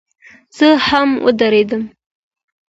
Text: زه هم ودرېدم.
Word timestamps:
زه 0.57 0.67
هم 0.87 1.09
ودرېدم. 1.25 1.83